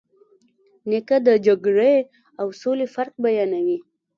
نیکه 0.89 1.17
د 1.27 1.29
جګړې 1.45 1.95
او 2.41 2.47
سولې 2.61 2.87
فرق 2.95 3.13
بیانوي. 3.23 3.77